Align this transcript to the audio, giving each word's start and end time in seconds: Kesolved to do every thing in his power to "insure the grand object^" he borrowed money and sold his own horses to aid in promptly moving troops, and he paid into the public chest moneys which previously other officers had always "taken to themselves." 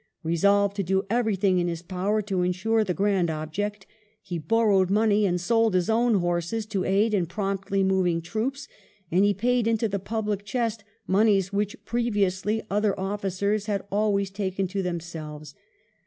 Kesolved 0.25 0.73
to 0.77 0.81
do 0.83 1.05
every 1.11 1.35
thing 1.35 1.59
in 1.59 1.67
his 1.67 1.83
power 1.83 2.23
to 2.23 2.41
"insure 2.41 2.83
the 2.83 2.95
grand 2.95 3.29
object^" 3.29 3.83
he 4.23 4.39
borrowed 4.39 4.89
money 4.89 5.27
and 5.27 5.39
sold 5.39 5.75
his 5.75 5.91
own 5.91 6.15
horses 6.15 6.65
to 6.65 6.83
aid 6.83 7.13
in 7.13 7.27
promptly 7.27 7.83
moving 7.83 8.19
troops, 8.19 8.67
and 9.11 9.23
he 9.23 9.35
paid 9.35 9.67
into 9.67 9.87
the 9.87 9.99
public 9.99 10.43
chest 10.43 10.83
moneys 11.05 11.53
which 11.53 11.85
previously 11.85 12.63
other 12.67 12.99
officers 12.99 13.67
had 13.67 13.85
always 13.91 14.31
"taken 14.31 14.67
to 14.69 14.81
themselves." 14.81 15.53